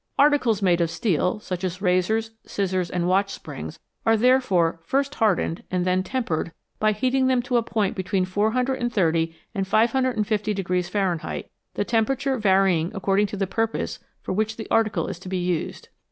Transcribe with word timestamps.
Articles 0.17 0.63
made 0.63 0.81
of 0.81 0.89
steel, 0.89 1.39
such 1.39 1.63
as 1.63 1.79
razors, 1.79 2.31
scissors, 2.43 2.89
and 2.89 3.07
watch 3.07 3.29
springs, 3.31 3.77
are 4.03 4.17
therefore 4.17 4.79
first 4.81 5.13
hardened, 5.13 5.61
and 5.69 5.85
then" 5.85 6.01
tempered" 6.03 6.51
by 6.79 6.91
heating 6.91 7.27
them 7.27 7.39
to 7.43 7.55
a 7.55 7.61
point 7.61 7.95
between 7.95 8.25
430 8.25 9.35
and 9.53 9.67
550 9.67 10.63
Fahrenheit, 10.81 11.51
the 11.75 11.85
tempera 11.85 12.15
ture 12.15 12.39
varying 12.39 12.91
according 12.95 13.27
to 13.27 13.37
the 13.37 13.45
purpose 13.45 13.99
for 14.23 14.33
which 14.33 14.57
the 14.57 14.67
article 14.71 15.05
is 15.05 15.19
to 15.19 15.29
be 15.29 15.37
used. 15.37 15.89